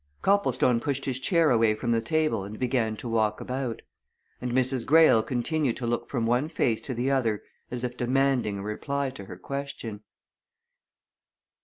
[0.23, 3.83] Copplestone pushed his chair away from the table and began to walk about.
[4.41, 4.83] And Mrs.
[4.83, 9.11] Greyle continued to look from one face to the other as if demanding a reply
[9.11, 10.01] to her question.